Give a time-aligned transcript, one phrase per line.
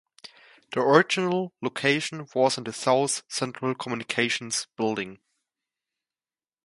[0.71, 5.19] The original location was in the South Central Communications building.